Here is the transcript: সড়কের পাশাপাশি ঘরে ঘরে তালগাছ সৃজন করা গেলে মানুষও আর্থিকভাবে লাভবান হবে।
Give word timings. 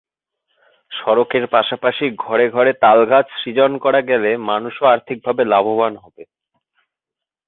সড়কের 0.91 1.45
পাশাপাশি 1.47 2.05
ঘরে 2.17 2.45
ঘরে 2.49 2.71
তালগাছ 2.81 3.27
সৃজন 3.39 3.71
করা 3.77 4.01
গেলে 4.01 4.31
মানুষও 4.49 4.85
আর্থিকভাবে 4.85 5.43
লাভবান 5.45 5.93
হবে। 5.95 6.23